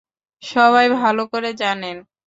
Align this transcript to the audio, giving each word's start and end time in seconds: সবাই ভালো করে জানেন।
সবাই 0.43 0.87
ভালো 0.97 1.23
করে 1.31 1.49
জানেন। 1.61 1.97